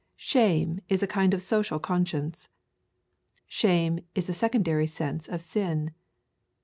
Shame 0.17 0.79
is 0.89 1.03
a 1.03 1.07
kind 1.13 1.31
of 1.31 1.43
social 1.43 1.77
conscience. 1.77 2.49
Shame 3.45 3.99
is 4.15 4.29
a 4.29 4.33
secondary 4.33 4.87
sense 4.87 5.27
of 5.27 5.43
sin. 5.43 5.91